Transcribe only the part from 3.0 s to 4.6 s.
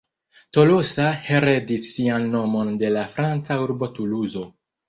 franca urbo Tuluzo.